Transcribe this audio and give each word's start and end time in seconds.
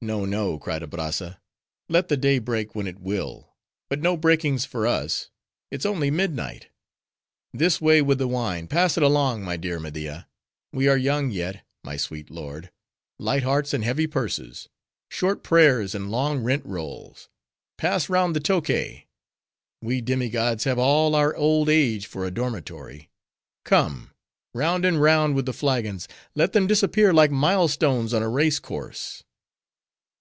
"No, 0.00 0.24
no!", 0.24 0.60
cried 0.60 0.80
Abrazza; 0.84 1.40
"let 1.88 2.06
the 2.06 2.16
day 2.16 2.38
break 2.38 2.72
when 2.76 2.86
it 2.86 3.00
will: 3.00 3.56
but 3.90 4.00
no 4.00 4.16
breakings 4.16 4.64
for 4.64 4.86
us. 4.86 5.28
It's 5.72 5.84
only 5.84 6.08
midnight. 6.08 6.68
This 7.52 7.80
way 7.80 8.00
with 8.00 8.18
the 8.18 8.28
wine; 8.28 8.68
pass 8.68 8.96
it 8.96 9.02
along, 9.02 9.42
my 9.42 9.56
dear 9.56 9.80
Media. 9.80 10.28
We 10.72 10.86
are 10.86 10.96
young 10.96 11.32
yet, 11.32 11.66
my 11.82 11.96
sweet 11.96 12.30
lord; 12.30 12.70
light 13.18 13.42
hearts 13.42 13.74
and 13.74 13.82
heavy 13.82 14.06
purses; 14.06 14.68
short 15.10 15.42
prayers 15.42 15.96
and 15.96 16.12
long 16.12 16.44
rent 16.44 16.64
rolls. 16.64 17.28
Pass 17.76 18.08
round 18.08 18.36
the 18.36 18.40
Tokay! 18.40 19.08
We 19.82 20.00
demi 20.00 20.30
gods 20.30 20.62
have 20.62 20.78
all 20.78 21.16
our 21.16 21.34
old 21.34 21.68
age 21.68 22.06
for 22.06 22.24
a 22.24 22.30
dormitory. 22.30 23.10
Come!—Round 23.64 24.84
and 24.84 25.02
round 25.02 25.34
with 25.34 25.44
the 25.46 25.52
flagons! 25.52 26.06
Let 26.36 26.52
them 26.52 26.68
disappear 26.68 27.12
like 27.12 27.32
mile 27.32 27.66
stones 27.66 28.14
on 28.14 28.22
a 28.22 28.28
race 28.28 28.60
course!" 28.60 29.24